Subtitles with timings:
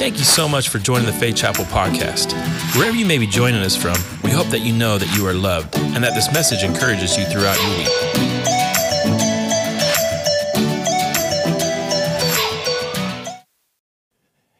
[0.00, 2.32] Thank you so much for joining the Faith Chapel podcast.
[2.74, 3.92] Wherever you may be joining us from,
[4.24, 7.26] we hope that you know that you are loved and that this message encourages you
[7.26, 7.88] throughout your week.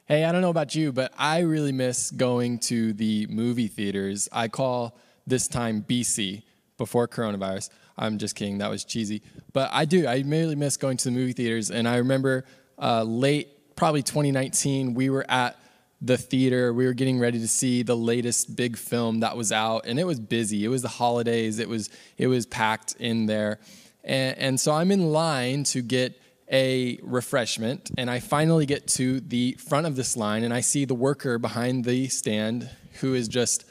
[0.04, 4.28] Hey, I don't know about you, but I really miss going to the movie theaters.
[4.30, 6.42] I call this time BC,
[6.76, 7.70] before coronavirus.
[7.96, 9.22] I'm just kidding, that was cheesy.
[9.54, 11.70] But I do, I really miss going to the movie theaters.
[11.70, 12.44] And I remember
[12.78, 13.48] uh, late
[13.80, 15.56] probably 2019, we were at
[16.02, 16.70] the theater.
[16.74, 20.04] We were getting ready to see the latest big film that was out, and it
[20.04, 20.66] was busy.
[20.66, 21.58] It was the holidays.
[21.58, 23.58] It was it was packed in there,
[24.04, 26.20] and, and so I'm in line to get
[26.52, 30.84] a refreshment, and I finally get to the front of this line, and I see
[30.84, 32.68] the worker behind the stand
[33.00, 33.64] who is just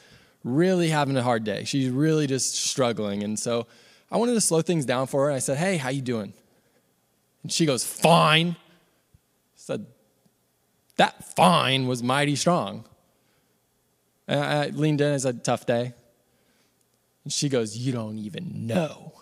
[0.44, 1.66] really having a hard day.
[1.66, 3.68] She's really just struggling, and so
[4.10, 5.30] I wanted to slow things down for her.
[5.30, 6.34] And I said, "Hey, how you doing?"
[7.44, 8.56] And she goes, "Fine." I
[9.56, 9.86] said,
[11.00, 12.84] that fine was mighty strong.
[14.28, 15.94] And I leaned in and said, tough day.
[17.24, 19.14] And she goes, You don't even know.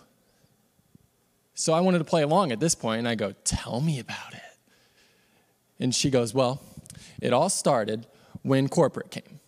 [1.54, 4.34] So I wanted to play along at this point, and I go, Tell me about
[4.34, 4.40] it.
[5.78, 6.60] And she goes, Well,
[7.22, 8.06] it all started
[8.42, 9.38] when corporate came.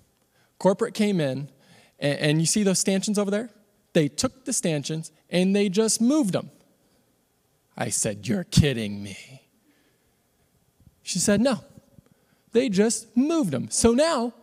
[0.58, 1.48] Corporate came in,
[1.98, 3.50] and, and you see those stanchions over there?
[3.92, 6.50] They took the stanchions and they just moved them.
[7.76, 9.48] I said, You're kidding me.
[11.02, 11.64] She said, No,
[12.52, 13.70] they just moved them.
[13.70, 14.34] So now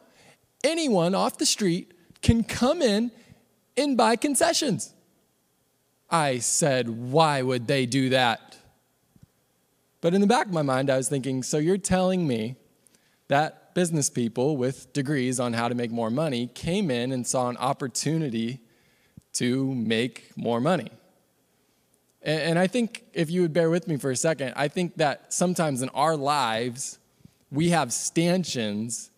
[0.64, 3.12] anyone off the street can come in
[3.76, 4.94] and buy concessions.
[6.10, 8.58] I said, why would they do that?
[10.02, 12.56] But in the back of my mind, I was thinking, so you're telling me
[13.28, 17.50] that business people with degrees on how to make more money came in and saw
[17.50, 18.62] an opportunity
[19.34, 20.90] to make more money.
[22.24, 25.32] And, I think if you would bear with me for a second, I think that
[25.32, 26.98] sometimes in our lives,
[27.52, 29.12] we have stanchions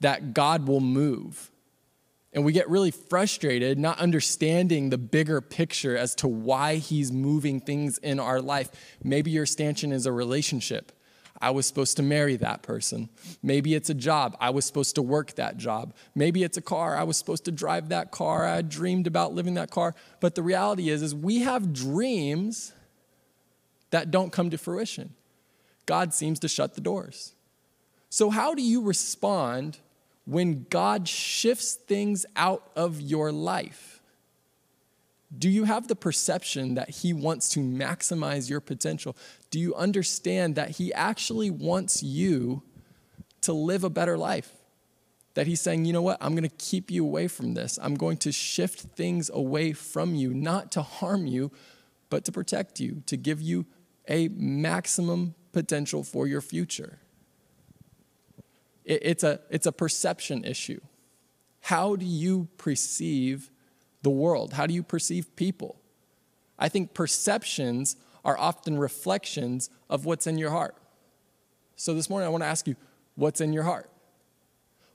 [0.00, 1.50] that God will move.
[2.32, 7.60] And we get really frustrated not understanding the bigger picture as to why He's moving
[7.60, 8.70] things in our life.
[9.02, 10.92] Maybe your stanchion is a relationship.
[11.42, 13.08] I was supposed to marry that person.
[13.42, 14.36] Maybe it's a job.
[14.40, 15.94] I was supposed to work that job.
[16.14, 16.96] Maybe it's a car.
[16.96, 18.46] I was supposed to drive that car.
[18.46, 19.94] I dreamed about living that car.
[20.20, 22.72] But the reality is is we have dreams
[23.90, 25.14] that don't come to fruition.
[25.86, 27.34] God seems to shut the doors.
[28.12, 29.78] So, how do you respond
[30.24, 34.02] when God shifts things out of your life?
[35.36, 39.16] Do you have the perception that He wants to maximize your potential?
[39.52, 42.62] Do you understand that He actually wants you
[43.42, 44.56] to live a better life?
[45.34, 47.78] That He's saying, you know what, I'm going to keep you away from this.
[47.80, 51.52] I'm going to shift things away from you, not to harm you,
[52.08, 53.66] but to protect you, to give you
[54.08, 56.98] a maximum potential for your future
[58.90, 60.80] it's, a, it's a perception issue.
[61.60, 63.50] How do you perceive
[64.02, 64.54] the world?
[64.54, 65.80] How do you perceive people?
[66.58, 70.76] I think perceptions are often reflections of what's in your heart.
[71.76, 72.76] So this morning, I want to ask you
[73.14, 73.90] what's in your heart?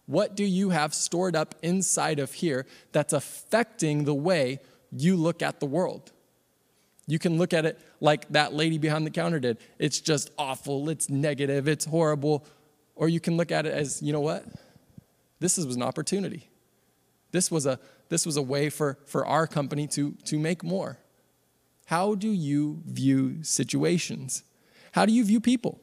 [0.06, 4.60] What do you have stored up inside of here that's affecting the way
[4.92, 6.12] you look at the world?
[7.08, 9.58] You can look at it like that lady behind the counter did.
[9.80, 12.46] It's just awful, it's negative, it's horrible.
[12.96, 14.46] Or you can look at it as, you know what?
[15.40, 16.50] This was an opportunity.
[17.32, 17.80] This was a,
[18.10, 20.98] this was a way for, for our company to, to make more.
[21.86, 24.44] How do you view situations?
[24.94, 25.80] How do you view people?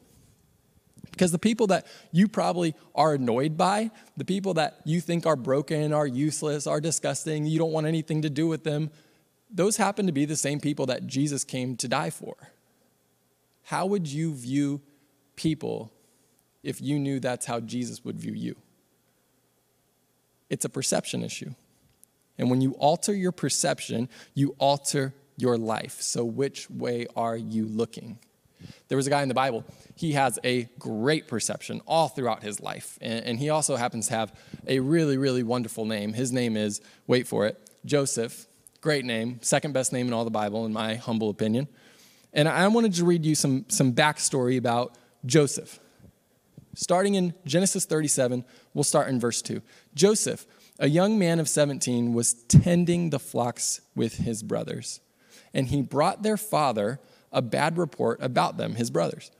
[1.11, 5.35] Because the people that you probably are annoyed by, the people that you think are
[5.35, 8.89] broken, are useless, are disgusting, you don't want anything to do with them,
[9.51, 12.35] those happen to be the same people that Jesus came to die for.
[13.65, 14.81] How would you view
[15.35, 15.92] people
[16.63, 18.55] if you knew that's how Jesus would view you.
[20.49, 21.53] It's a perception issue.
[22.37, 26.01] And when you alter your perception, you alter your life.
[26.01, 28.19] So, which way are you looking?
[28.87, 29.65] There was a guy in the Bible,
[29.95, 32.97] he has a great perception all throughout his life.
[33.01, 34.33] And, and, he also happens to have
[34.67, 36.13] a really, really wonderful name.
[36.13, 38.47] His name is, wait for it, Joseph.
[38.81, 41.67] Great name, second best name in all the Bible, in my humble opinion.
[42.33, 45.79] And I wanted to read you some, some backstory about Joseph.
[46.75, 48.43] Starting in Genesis 37,
[48.73, 49.61] we'll start in verse 2.
[49.93, 50.47] Joseph,
[50.79, 54.99] a young man of 17, was tending the flocks with his brothers,
[55.53, 56.99] and he brought their father
[57.31, 59.31] a bad report about them, his brothers.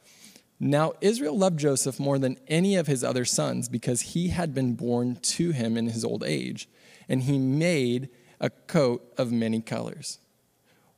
[0.60, 4.76] Now, Israel loved Joseph more than any of his other sons because he had been
[4.76, 6.70] born to him in his old age,
[7.10, 8.10] and he made
[8.40, 10.20] a coat of many colors.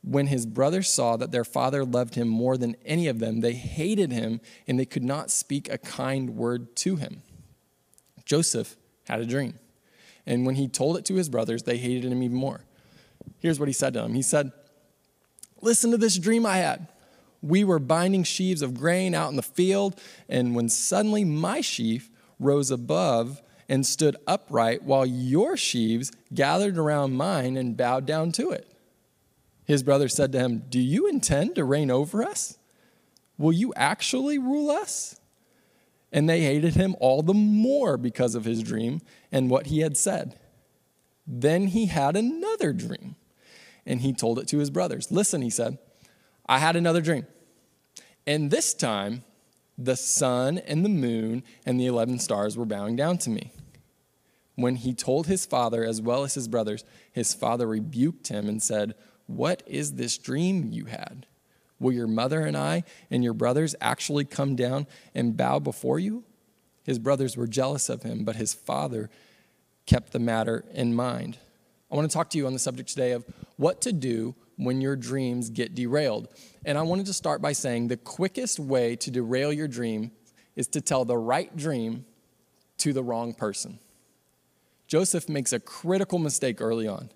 [0.06, 3.54] When his brothers saw that their father loved him more than any of them, they
[3.54, 7.22] hated him and they could not speak a kind word to him.
[8.24, 8.76] Joseph
[9.08, 9.54] had a dream.
[10.24, 12.60] And when he told it to his brothers, they hated him even more.
[13.40, 14.52] Here's what he said to them He said,
[15.60, 16.86] Listen to this dream I had.
[17.42, 22.10] We were binding sheaves of grain out in the field, and when suddenly my sheaf
[22.38, 28.52] rose above and stood upright, while your sheaves gathered around mine and bowed down to
[28.52, 28.70] it.
[29.66, 32.56] His brother said to him, Do you intend to reign over us?
[33.36, 35.20] Will you actually rule us?
[36.12, 39.02] And they hated him all the more because of his dream
[39.32, 40.38] and what he had said.
[41.26, 43.16] Then he had another dream,
[43.84, 45.10] and he told it to his brothers.
[45.10, 45.78] Listen, he said,
[46.48, 47.26] I had another dream.
[48.24, 49.24] And this time,
[49.76, 53.52] the sun and the moon and the 11 stars were bowing down to me.
[54.54, 58.62] When he told his father as well as his brothers, his father rebuked him and
[58.62, 58.94] said,
[59.26, 61.26] What is this dream you had?
[61.78, 66.24] Will your mother and I and your brothers actually come down and bow before you?
[66.84, 69.10] His brothers were jealous of him, but his father
[69.84, 71.38] kept the matter in mind.
[71.90, 73.24] I want to talk to you on the subject today of
[73.56, 76.28] what to do when your dreams get derailed.
[76.64, 80.10] And I wanted to start by saying the quickest way to derail your dream
[80.56, 82.06] is to tell the right dream
[82.78, 83.78] to the wrong person.
[84.86, 87.10] Joseph makes a critical mistake early on.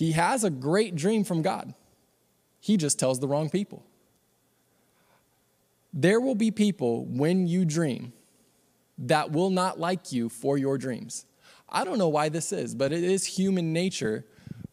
[0.00, 1.74] He has a great dream from God,
[2.58, 3.84] he just tells the wrong people.
[5.92, 8.14] There will be people when you dream
[8.96, 11.26] that will not like you for your dreams.
[11.68, 14.24] I don't know why this is, but it is human nature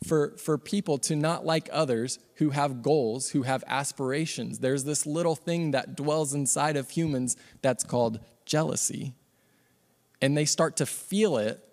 [0.05, 4.59] for, for people to not like others who have goals, who have aspirations.
[4.59, 9.13] There's this little thing that dwells inside of humans that's called jealousy.
[10.21, 11.66] And they start to feel it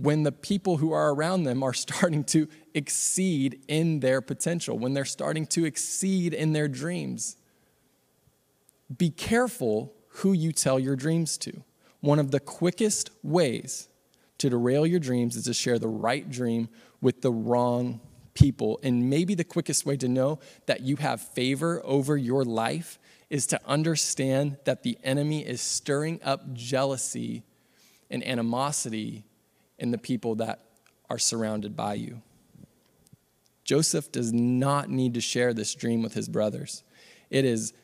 [0.00, 4.94] when the people who are around them are starting to exceed in their potential, when
[4.94, 7.36] they're starting to exceed in their dreams.
[8.96, 11.62] Be careful who you tell your dreams to.
[12.00, 13.88] One of the quickest ways
[14.38, 16.68] to derail your dreams is to share the right dream
[17.00, 18.00] with the wrong
[18.34, 18.78] people.
[18.84, 23.00] And maybe the quickest way to know that you have favor over your life
[23.30, 27.42] is to understand that the enemy is stirring up jealousy
[28.10, 29.24] and animosity
[29.78, 30.60] in the people that
[31.10, 32.22] are surrounded by you.
[33.64, 36.82] Joseph does not need to share this dream with his brothers.
[37.30, 37.74] It is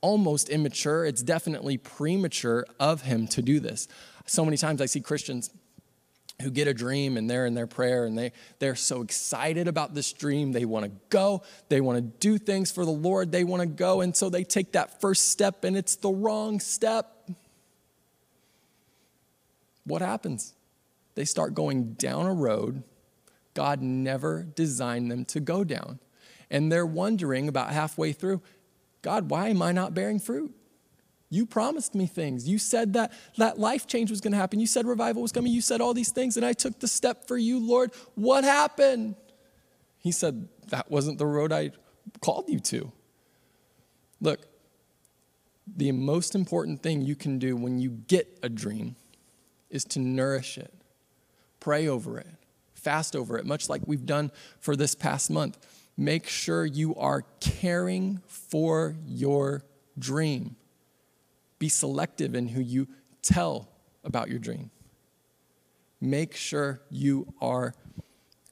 [0.00, 3.88] almost immature, it's definitely premature of him to do this.
[4.26, 5.50] So many times I see Christians
[6.42, 9.94] who get a dream and they're in their prayer and they, they're so excited about
[9.94, 10.52] this dream.
[10.52, 13.66] They want to go, they want to do things for the Lord, they want to
[13.66, 14.02] go.
[14.02, 17.30] And so they take that first step and it's the wrong step.
[19.84, 20.52] What happens?
[21.16, 22.84] They start going down a road
[23.56, 25.98] God never designed them to go down.
[26.50, 28.42] And they're wondering about halfway through
[29.00, 30.54] God, why am I not bearing fruit?
[31.30, 32.46] You promised me things.
[32.48, 34.60] You said that that life change was going to happen.
[34.60, 35.52] You said revival was coming.
[35.52, 37.92] You said all these things, and I took the step for you, Lord.
[38.14, 39.16] What happened?
[39.98, 41.70] He said, That wasn't the road I
[42.20, 42.92] called you to.
[44.20, 44.46] Look,
[45.66, 48.96] the most important thing you can do when you get a dream
[49.70, 50.72] is to nourish it,
[51.66, 52.28] pray over it,
[52.74, 54.30] fast over it, much like we've done
[54.60, 55.58] for this past month.
[55.96, 59.64] Make sure you are caring for your
[59.98, 60.56] dream
[61.58, 62.88] be selective in who you
[63.22, 63.68] tell
[64.04, 64.70] about your dream.
[66.00, 67.74] Make sure you are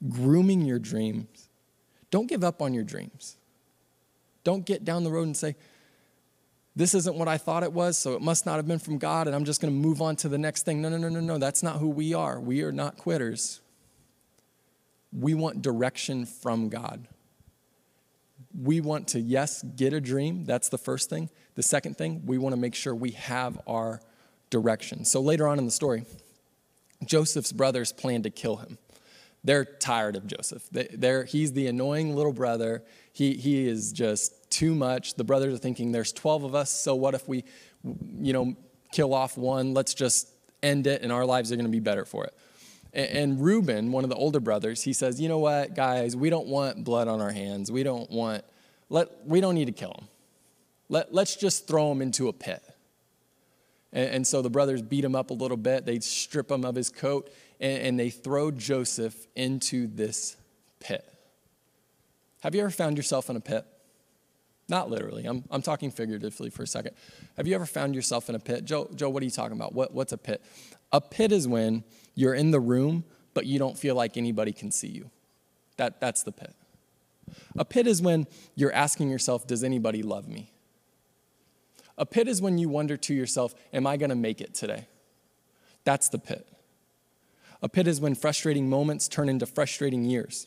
[0.09, 1.49] grooming your dreams.
[2.11, 3.37] Don't give up on your dreams.
[4.43, 5.57] Don't get down the road and say,
[6.77, 9.27] This isn't what I thought it was, so it must not have been from God,
[9.27, 10.83] and I'm just going to move on to the next thing.
[10.83, 11.39] No, no, no, no, no.
[11.39, 12.41] That's not who we are.
[12.41, 13.61] We are not quitters.
[15.13, 17.07] We want direction from God
[18.59, 20.45] we want to, yes, get a dream.
[20.45, 21.29] That's the first thing.
[21.55, 24.01] The second thing, we want to make sure we have our
[24.51, 25.05] direction.
[25.05, 26.05] So later on in the story,
[27.05, 28.79] Joseph's brothers plan to kill him.
[29.43, 30.69] They're tired of Joseph.
[30.71, 32.83] They, he's the annoying little brother.
[33.15, 35.15] He, he is just too much.
[35.15, 37.45] The brothers are thinking, there's 12 of us, so what if we,
[38.19, 38.57] you know,
[38.91, 39.73] kill off one?
[39.73, 40.29] Let's just
[40.65, 42.35] end it, and our lives are going to be better for it.
[42.93, 46.17] And Reuben, one of the older brothers, he says, "You know what, guys?
[46.17, 47.71] We don't want blood on our hands.
[47.71, 48.45] We don't want
[48.89, 50.09] let we don't need to kill him.
[50.89, 52.63] Let let's just throw him into a pit."
[53.93, 55.87] And, and so the brothers beat him up a little bit.
[55.87, 60.37] They strip him of his coat and, and they throw Joseph into this
[60.79, 61.14] pit.
[62.45, 63.65] Have you ever found yourself in a pit?
[64.69, 65.25] Not literally.
[65.25, 66.95] I'm, I'm talking figuratively for a second.
[67.39, 68.67] Have you ever found yourself in a pit?
[68.67, 69.75] Joe, Joe what are you talking about?
[69.75, 70.43] What, what's a pit?
[70.93, 71.85] A pit is when
[72.15, 75.11] you're in the room, but you don't feel like anybody can see you.
[75.79, 76.55] That, that's the pit.
[77.57, 80.53] A pit is when you're asking yourself, Does anybody love me?
[81.97, 84.87] A pit is when you wonder to yourself, Am I going to make it today?
[85.85, 86.47] That's the pit.
[87.63, 90.47] A pit is when frustrating moments turn into frustrating years.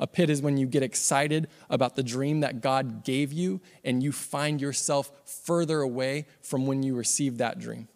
[0.00, 4.02] A pit is when you get excited about the dream that God gave you and
[4.02, 7.86] you find yourself further away from when you received that dream.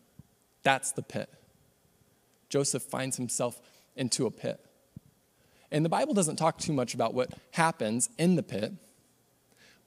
[0.63, 1.31] That's the pit.
[2.51, 3.61] Joseph finds himself
[3.97, 4.61] into a pit.
[5.73, 8.73] And the Bible doesn't talk too much about what happens in the pit,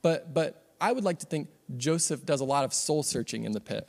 [0.02, 3.52] but, but I would like to think Joseph does a lot of soul searching in
[3.52, 3.88] the pit.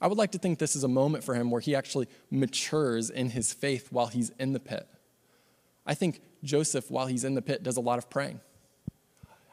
[0.00, 3.10] I would like to think this is a moment for him where he actually matures
[3.10, 4.86] in his faith while he's in the pit.
[5.84, 8.40] I think Joseph, while he's in the pit, does a lot of praying.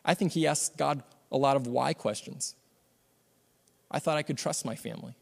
[0.04, 2.56] I think he asks God a lot of why questions.
[3.92, 5.16] I thought I could trust my family.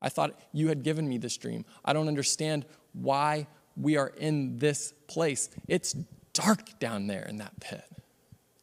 [0.00, 1.64] I thought you had given me this dream.
[1.84, 5.50] I don't understand why we are in this place.
[5.66, 5.92] It's
[6.32, 7.84] dark down there in that pit.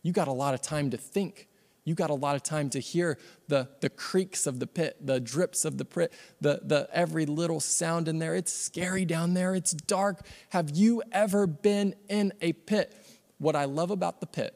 [0.02, 1.48] You got a lot of time to think.
[1.86, 5.20] You got a lot of time to hear the, the creaks of the pit, the
[5.20, 6.12] drips of the pit,
[6.42, 8.36] the, the every little sound in there.
[8.36, 9.54] It's scary down there.
[9.54, 10.26] It's dark.
[10.50, 12.94] Have you ever been in a pit?
[13.38, 14.56] What I love about the pit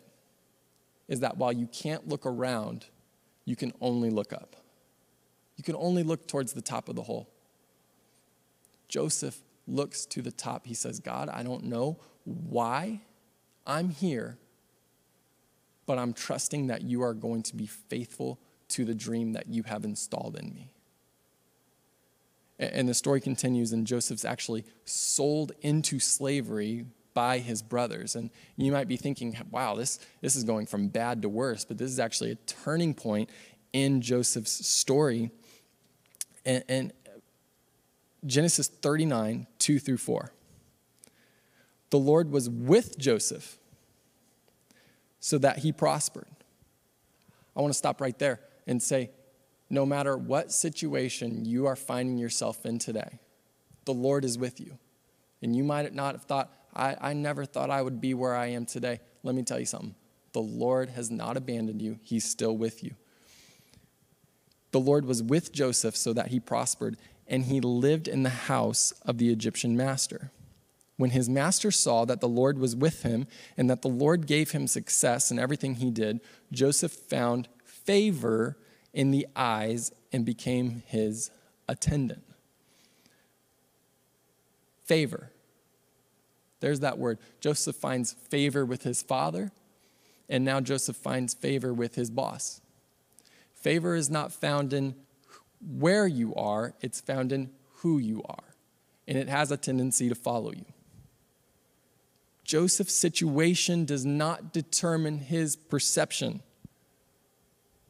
[1.07, 2.87] is that while you can't look around,
[3.45, 4.55] you can only look up.
[5.55, 7.29] You can only look towards the top of the hole.
[8.87, 10.65] Joseph looks to the top.
[10.65, 13.01] He says, God, I don't know why
[13.67, 14.39] I'm here,
[15.89, 19.63] but I'm trusting that you are going to be faithful to the dream that you
[19.63, 20.69] have installed in me.
[22.59, 28.15] And the story continues, and Joseph's actually sold into slavery by his brothers.
[28.15, 31.79] And you might be thinking, wow, this, this is going from bad to worse, but
[31.79, 33.31] this is actually a turning point
[33.73, 35.31] in Joseph's story.
[36.45, 36.93] And, and
[38.27, 40.31] Genesis 39, 2 through 4.
[41.89, 43.57] The Lord was with Joseph
[45.19, 46.27] so that he prospered.
[47.55, 49.11] I want to stop right there and say,
[49.69, 53.19] no matter what situation you are finding yourself in today,
[53.85, 54.77] the Lord is with you.
[55.41, 58.47] And you might not have thought, I, I never thought I would be where I
[58.47, 58.99] am today.
[59.23, 59.95] Let me tell you something.
[60.31, 62.95] The Lord has not abandoned you, He's still with you.
[64.71, 66.97] The Lord was with Joseph so that he prospered,
[67.27, 70.31] and he lived in the house of the Egyptian master.
[70.99, 73.25] When his master saw that the Lord was with him
[73.55, 76.19] and that the Lord gave him success in everything he did,
[76.51, 78.57] Joseph found favor
[78.93, 81.31] in the eyes and became his
[81.69, 82.25] attendant.
[84.83, 85.31] Favor.
[86.59, 87.19] There's that word.
[87.39, 89.53] Joseph finds favor with his father,
[90.27, 92.59] and now Joseph finds favor with his boss.
[93.55, 94.95] Favor is not found in
[95.65, 98.53] where you are, it's found in who you are.
[99.07, 100.65] And it has a tendency to follow you.
[102.49, 106.41] Joseph's situation does not determine his perception.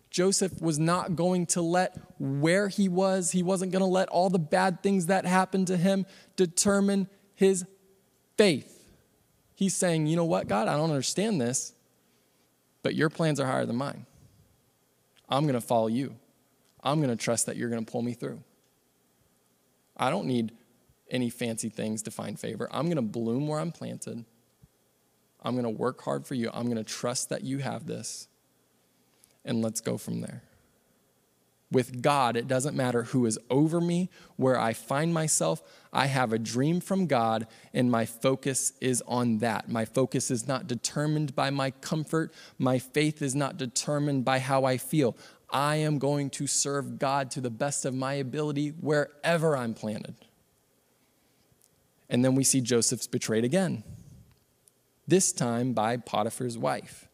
[0.10, 4.30] Joseph was not going to let where he was, he wasn't going to let all
[4.30, 7.64] the bad things that happened to him determine his
[8.38, 8.84] faith.
[9.56, 11.72] He's saying, You know what, God, I don't understand this,
[12.84, 14.06] but your plans are higher than mine.
[15.30, 16.18] I'm going to follow you.
[16.84, 18.44] I'm going to trust that you're going to pull me through.
[19.96, 20.52] I don't need
[21.10, 22.68] any fancy things to find favor.
[22.74, 24.26] I'm going to bloom where I'm planted.
[25.42, 26.50] I'm going to work hard for you.
[26.54, 28.28] I'm going to trust that you have this.
[29.46, 30.44] And let's go from there.
[31.72, 35.62] With God, it doesn't matter who is over me, where I find myself.
[35.94, 39.70] I have a dream from God, and my focus is on that.
[39.70, 42.34] My focus is not determined by my comfort.
[42.58, 45.16] My faith is not determined by how I feel.
[45.52, 50.16] I am going to serve God to the best of my ability wherever I'm planted.
[52.10, 53.84] And then we see Joseph's betrayed again,
[55.10, 57.08] this time by Potiphar's wife.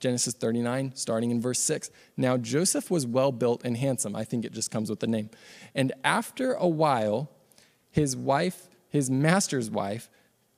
[0.00, 1.90] Genesis 39, starting in verse 6.
[2.16, 4.14] Now Joseph was well built and handsome.
[4.14, 5.30] I think it just comes with the name.
[5.74, 7.30] And after a while,
[7.90, 10.08] his wife, his master's wife,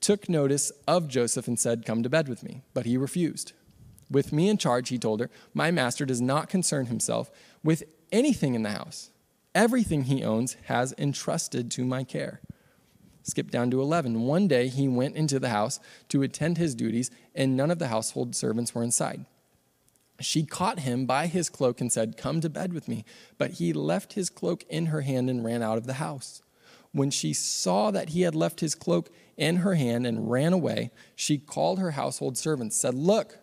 [0.00, 2.62] took notice of Joseph and said, Come to bed with me.
[2.75, 3.52] But he refused.
[4.11, 7.30] With me in charge, he told her, My master does not concern himself
[7.62, 9.11] with anything in the house.
[9.54, 12.40] Everything he owns has entrusted to my care.
[13.30, 14.22] Skip down to 11.
[14.22, 17.88] One day he went into the house to attend his duties, and none of the
[17.88, 19.25] household servants were inside.
[20.20, 23.04] She caught him by his cloak and said, Come to bed with me.
[23.38, 26.42] But he left his cloak in her hand and ran out of the house.
[26.92, 30.90] When she saw that he had left his cloak in her hand and ran away,
[31.14, 33.38] she called her household servants, said, Look,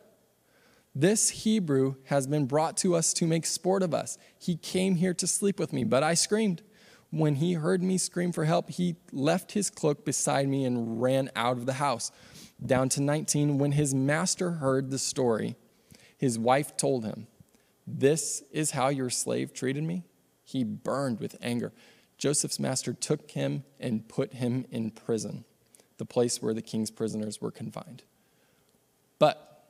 [0.94, 4.18] this Hebrew has been brought to us to make sport of us.
[4.40, 6.62] He came here to sleep with me, but I screamed.
[7.10, 11.30] When he heard me scream for help, he left his cloak beside me and ran
[11.36, 12.12] out of the house.
[12.64, 15.56] Down to 19, when his master heard the story,
[16.18, 17.28] his wife told him,
[17.86, 20.04] This is how your slave treated me?
[20.44, 21.72] He burned with anger.
[22.18, 25.46] Joseph's master took him and put him in prison,
[25.98, 28.04] the place where the king's prisoners were confined.
[29.20, 29.66] But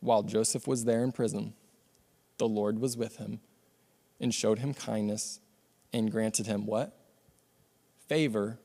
[0.00, 1.54] while Joseph was there in prison,
[2.38, 3.40] the Lord was with him
[4.20, 5.40] and showed him kindness
[5.92, 6.96] and granted him what?
[8.08, 8.58] Favor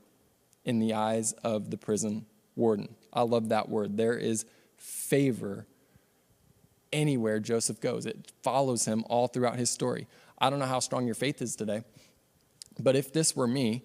[0.66, 2.96] in the eyes of the prison warden.
[3.14, 3.98] I love that word.
[3.98, 4.46] There is
[4.78, 5.66] favor
[6.94, 10.08] anywhere Joseph goes, it follows him all throughout his story.
[10.40, 11.84] I don't know how strong your faith is today,
[12.80, 13.84] but if this were me,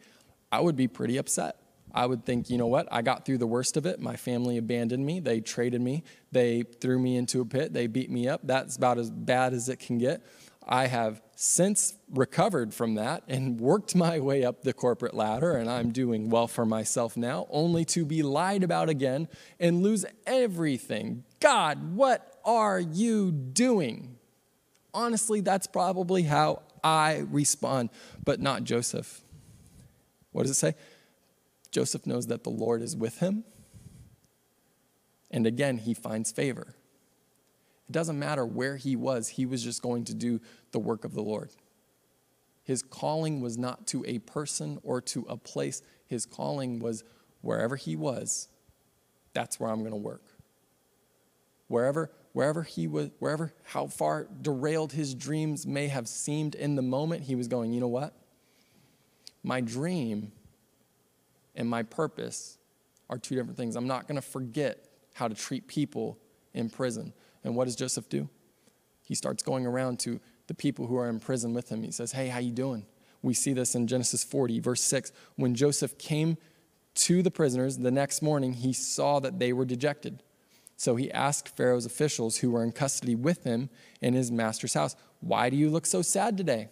[0.51, 1.57] I would be pretty upset.
[1.95, 2.89] I would think, you know what?
[2.91, 4.01] I got through the worst of it.
[4.01, 5.21] My family abandoned me.
[5.21, 6.05] They traded me.
[6.31, 7.75] They threw me into a pit.
[7.75, 8.41] They beat me up.
[8.45, 10.23] That's about as bad as it can get.
[10.67, 15.69] I have since recovered from that and worked my way up the corporate ladder, and
[15.69, 19.29] I'm doing well for myself now, only to be lied about again
[19.59, 21.25] and lose everything.
[21.41, 24.17] God, what are you doing?
[24.95, 27.91] Honestly, that's probably how I respond,
[28.25, 29.23] but not Joseph.
[30.33, 30.75] What does it say?
[31.71, 33.45] Joseph knows that the Lord is with him.
[35.31, 36.75] And again, he finds favor.
[37.89, 41.15] It doesn't matter where he was, he was just going to do the work of
[41.15, 41.51] the Lord.
[42.65, 47.03] His calling was not to a person or to a place, his calling was
[47.41, 48.49] wherever he was,
[49.33, 50.23] that's where I'm going to work.
[51.69, 56.83] Wherever, wherever he was, wherever, how far derailed his dreams may have seemed in the
[56.83, 58.15] moment, he was going, you know what?
[59.43, 60.33] My dream
[61.55, 62.59] and my purpose
[63.11, 63.75] are two different things.
[63.75, 64.85] I'm not going to forget
[65.15, 66.19] how to treat people
[66.55, 67.13] in prison.
[67.45, 68.29] And what does Joseph do?
[69.03, 71.83] He starts going around to the people who are in prison with him.
[71.83, 72.87] He says, "Hey, how you doing?"
[73.23, 75.13] We see this in Genesis 40, verse 6.
[75.37, 76.37] When Joseph came
[76.95, 80.23] to the prisoners the next morning, he saw that they were dejected.
[80.77, 83.71] So he asked Pharaoh's officials who were in custody with him
[84.01, 86.71] in his master's house, Why do you look so sad today?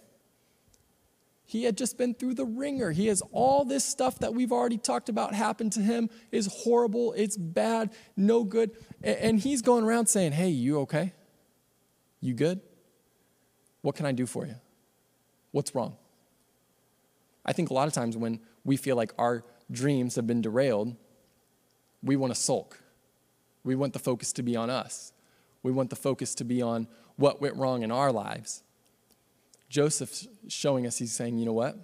[1.50, 2.92] He had just been through the wringer.
[2.92, 7.12] He has all this stuff that we've already talked about happen to him is horrible,
[7.14, 8.70] it's bad, no good.
[9.02, 11.12] And he's going around saying, Hey, you okay?
[12.20, 12.60] You good?
[13.82, 14.54] What can I do for you?
[15.50, 15.96] What's wrong?
[17.44, 20.94] I think a lot of times when we feel like our dreams have been derailed,
[22.00, 22.80] we want to sulk.
[23.64, 25.12] We want the focus to be on us.
[25.64, 26.86] We want the focus to be on
[27.16, 28.62] what went wrong in our lives.
[29.70, 31.76] Joseph's showing us, he's saying, you know what?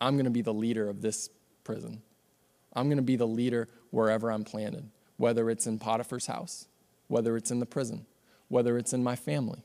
[0.00, 1.30] I'm going to be the leader of this
[1.64, 2.02] prison.
[2.74, 6.68] I'm going to be the leader wherever I'm planted, whether it's in Potiphar's house,
[7.08, 8.04] whether it's in the prison,
[8.48, 9.64] whether it's in my family.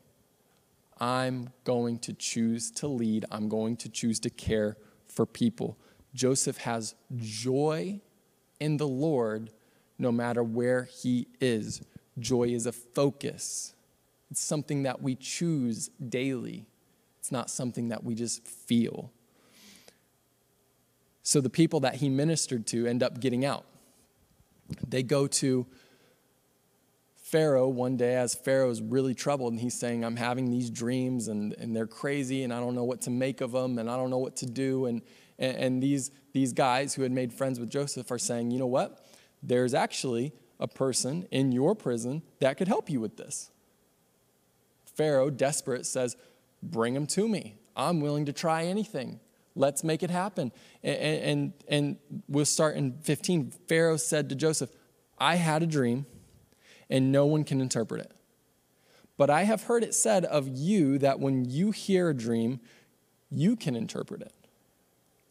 [0.97, 3.25] I'm going to choose to lead.
[3.31, 5.77] I'm going to choose to care for people.
[6.13, 7.99] Joseph has joy
[8.59, 9.51] in the Lord
[9.97, 11.81] no matter where he is.
[12.17, 13.73] Joy is a focus.
[14.31, 16.67] It's something that we choose daily,
[17.19, 19.11] it's not something that we just feel.
[21.23, 23.65] So the people that he ministered to end up getting out.
[24.87, 25.67] They go to
[27.15, 31.53] Pharaoh one day as Pharaoh's really troubled and he's saying, I'm having these dreams and,
[31.59, 34.09] and they're crazy and I don't know what to make of them and I don't
[34.09, 34.87] know what to do.
[34.87, 35.03] And,
[35.37, 38.65] and, and these, these guys who had made friends with Joseph are saying, you know
[38.65, 39.05] what?
[39.43, 43.51] There's actually a person in your prison that could help you with this.
[44.99, 46.17] Pharaoh, desperate, says,
[46.61, 47.55] Bring him to me.
[47.73, 49.21] I'm willing to try anything.
[49.55, 50.51] Let's make it happen.
[50.83, 53.53] And, and, and we'll start in 15.
[53.69, 54.69] Pharaoh said to Joseph,
[55.17, 56.05] I had a dream,
[56.89, 58.11] and no one can interpret it.
[59.15, 62.59] But I have heard it said of you that when you hear a dream,
[63.31, 64.33] you can interpret it.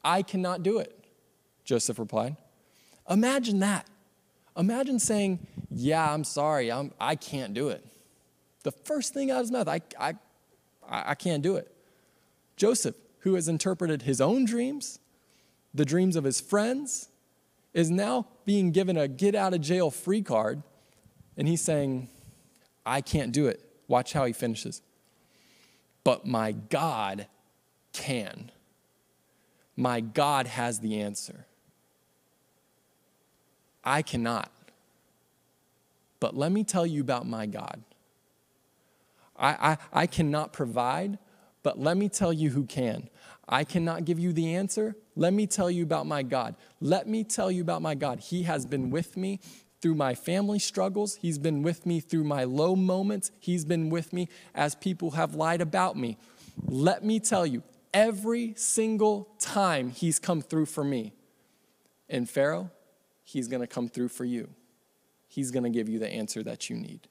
[0.02, 0.98] I cannot do it,
[1.66, 2.36] Joseph replied.
[3.10, 3.86] Imagine that.
[4.56, 7.84] Imagine saying, Yeah, I'm sorry, I'm, I can't do it.
[8.68, 10.12] The first thing out of his mouth, I, I,
[10.86, 11.74] I can't do it.
[12.54, 14.98] Joseph, who has interpreted his own dreams,
[15.72, 17.08] the dreams of his friends,
[17.72, 20.62] is now being given a get out of jail free card,
[21.38, 22.10] and he's saying,
[22.84, 23.64] I can't do it.
[23.86, 24.82] Watch how he finishes.
[26.04, 27.26] But my God
[27.94, 28.50] can.
[29.76, 31.46] My God has the answer.
[33.82, 34.52] I cannot.
[36.20, 37.82] But let me tell you about my God.
[39.38, 41.18] I, I, I cannot provide,
[41.62, 43.08] but let me tell you who can.
[43.48, 44.94] I cannot give you the answer.
[45.16, 46.54] Let me tell you about my God.
[46.80, 48.20] Let me tell you about my God.
[48.20, 49.40] He has been with me
[49.80, 51.16] through my family struggles.
[51.16, 53.30] He's been with me through my low moments.
[53.38, 56.18] He's been with me as people have lied about me.
[56.66, 57.62] Let me tell you,
[57.94, 61.12] every single time He's come through for me.
[62.08, 62.70] And Pharaoh,
[63.22, 64.48] He's going to come through for you.
[65.28, 67.08] He's going to give you the answer that you need.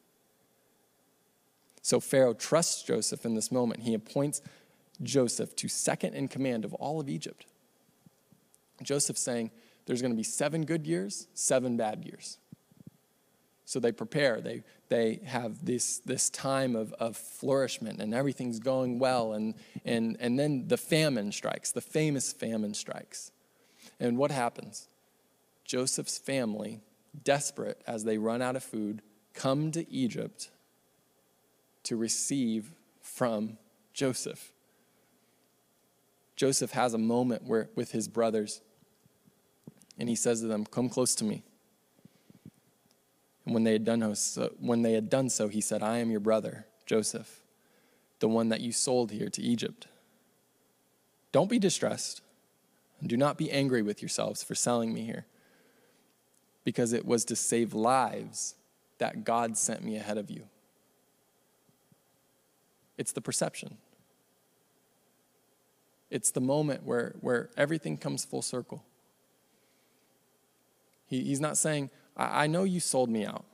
[1.88, 3.84] So Pharaoh trusts Joseph in this moment.
[3.84, 4.42] He appoints
[5.02, 7.46] Joseph to second in command of all of Egypt.
[8.84, 9.52] Joseph saying,
[9.86, 12.40] There's going to be seven good years, seven bad years.
[13.64, 14.42] So they prepare.
[14.42, 19.32] They, they have this, this time of, of flourishment and everything's going well.
[19.32, 23.32] And, and, and then the famine strikes, the famous famine strikes.
[23.98, 24.90] And what happens?
[25.64, 26.82] Joseph's family,
[27.24, 29.02] desperate as they run out of food,
[29.34, 30.50] come to Egypt
[31.88, 33.58] to receive from
[33.94, 34.52] Joseph.
[36.36, 38.62] Joseph has a moment where, with his brothers,
[39.98, 41.44] and he says to them, Come close to me.
[43.46, 46.12] And when they had done so, when they had done so, he said, I am
[46.12, 47.40] your brother, Joseph,
[48.20, 49.88] the one that you sold here to Egypt.
[51.32, 52.22] Don't be distressed,
[53.00, 55.26] and do not be angry with yourselves for selling me here,
[56.66, 58.56] because it was to save lives
[58.98, 60.50] that God sent me ahead of you.
[62.98, 63.78] It's the perception.
[66.10, 68.84] It's the moment where, where everything comes full circle.
[71.06, 73.46] He, he's not saying, I, I know you sold me out,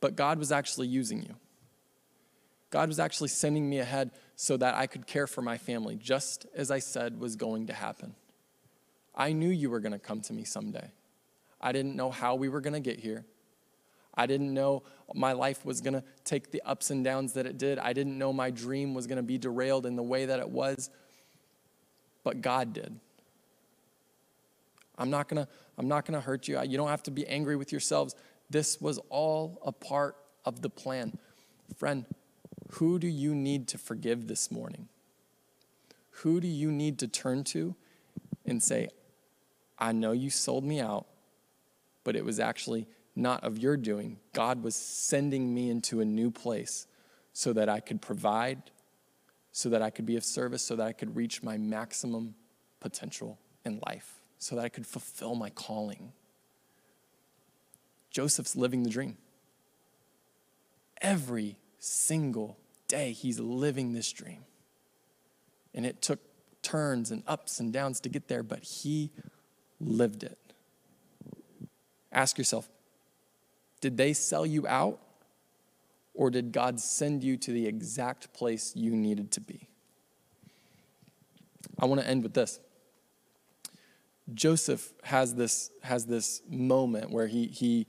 [0.00, 1.34] but God was actually using you.
[2.70, 6.46] God was actually sending me ahead so that I could care for my family, just
[6.56, 8.16] as I said was going to happen.
[9.14, 10.90] I knew you were going to come to me someday.
[11.60, 13.24] I didn't know how we were going to get here.
[14.16, 14.82] I didn't know
[15.14, 17.78] my life was going to take the ups and downs that it did.
[17.78, 20.48] I didn't know my dream was going to be derailed in the way that it
[20.48, 20.90] was.
[22.22, 22.98] But God did.
[24.96, 26.60] I'm not going to I'm not going to hurt you.
[26.62, 28.14] You don't have to be angry with yourselves.
[28.48, 31.18] This was all a part of the plan.
[31.76, 32.04] Friend,
[32.72, 34.88] who do you need to forgive this morning?
[36.10, 37.74] Who do you need to turn to
[38.46, 38.88] and say,
[39.78, 41.06] I know you sold me out,
[42.04, 44.18] but it was actually not of your doing.
[44.32, 46.86] God was sending me into a new place
[47.32, 48.62] so that I could provide,
[49.52, 52.34] so that I could be of service, so that I could reach my maximum
[52.80, 56.12] potential in life so that I could fulfill my calling.
[58.10, 59.16] Joseph's living the dream.
[61.00, 64.44] Every single day, he's living this dream.
[65.74, 66.20] And it took
[66.60, 69.10] turns and ups and downs to get there, but he
[69.80, 70.38] lived it.
[72.12, 72.68] Ask yourself
[73.84, 74.98] did they sell you out,
[76.14, 79.68] or did God send you to the exact place you needed to be?
[81.78, 82.60] I want to end with this.
[84.32, 87.86] Joseph has this, has this moment where he, he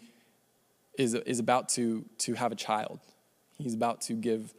[0.97, 2.99] is, is about to, to have a child.
[3.57, 4.53] He's about to give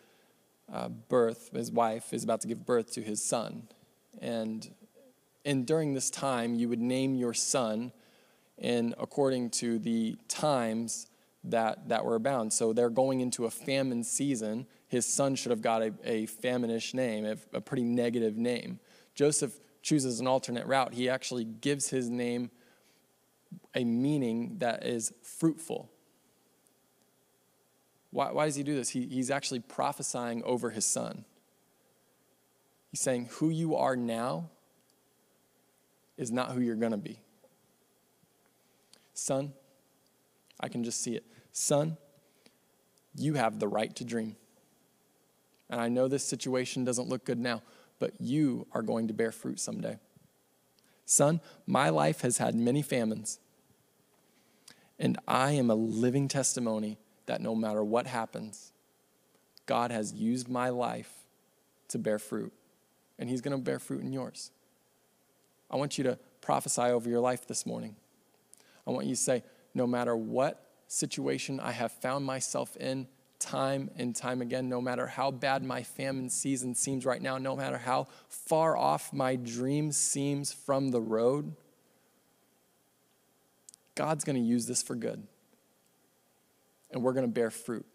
[0.73, 3.69] uh, birth, his wife is about to give birth to his son.
[4.23, 4.71] And,
[5.45, 7.93] and during this time, you would name your son
[8.57, 11.09] in according to the times
[11.47, 12.53] that, that were abound.
[12.53, 14.67] So they're going into a famine season.
[14.89, 18.81] His son should have got a, a faminish name, a, a pretty negative name.
[19.15, 22.51] Joseph chooses an alternate route, he actually gives his name
[23.75, 25.89] a meaning that is fruitful.
[28.11, 28.89] Why, why does he do this?
[28.89, 31.25] He, he's actually prophesying over his son.
[32.91, 34.51] He's saying, Who you are now
[36.17, 37.21] is not who you're going to be.
[39.13, 39.53] Son,
[40.59, 41.25] I can just see it.
[41.59, 41.97] Son,
[43.15, 44.37] you have the right to dream.
[45.71, 47.63] And I know this situation doesn't look good now,
[47.99, 49.99] but you are going to bear fruit someday.
[51.07, 53.39] Son, my life has had many famines,
[54.99, 58.73] and I am a living testimony that no matter what happens,
[59.65, 61.11] God has used my life
[61.89, 62.53] to bear fruit,
[63.19, 64.51] and He's going to bear fruit in yours.
[65.71, 67.97] I want you to prophesy over your life this morning.
[68.87, 69.43] I want you to say,
[69.73, 75.07] no matter what situation I have found myself in, time and time again, no matter
[75.07, 79.93] how bad my famine season seems right now, no matter how far off my dream
[79.93, 81.55] seems from the road,
[83.95, 85.27] God's going to use this for good.
[86.91, 87.87] And we're going to bear fruit.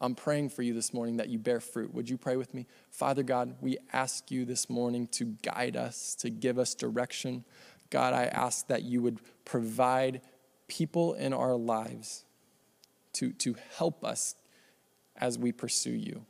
[0.00, 1.92] I'm praying for you this morning that you bear fruit.
[1.92, 2.66] Would you pray with me?
[2.90, 7.44] Father God, we ask you this morning to guide us, to give us direction.
[7.90, 10.20] God, I ask that you would provide
[10.68, 12.24] people in our lives
[13.14, 14.36] to, to help us
[15.16, 16.24] as we pursue you,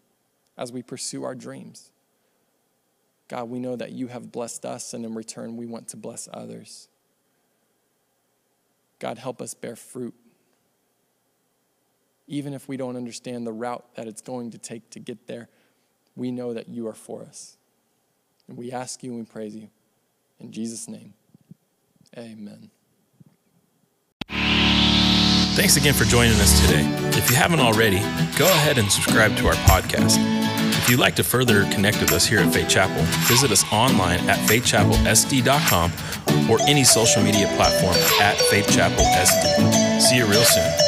[0.56, 1.90] as we pursue our dreams.
[3.28, 6.28] God, we know that you have blessed us, and in return, we want to bless
[6.32, 6.88] others.
[8.98, 10.14] God, help us bear fruit.
[12.26, 15.48] Even if we don't understand the route that it's going to take to get there,
[16.16, 17.56] we know that you are for us.
[18.48, 19.68] And we ask you and we praise you.
[20.40, 21.14] In Jesus' name,
[22.16, 22.70] amen.
[25.58, 26.84] Thanks again for joining us today.
[27.18, 27.98] If you haven't already,
[28.38, 30.16] go ahead and subscribe to our podcast.
[30.78, 34.20] If you'd like to further connect with us here at Faith Chapel, visit us online
[34.30, 35.92] at faithchapelsd.com
[36.48, 40.00] or any social media platform at Faith Chapel SD.
[40.00, 40.87] See you real soon.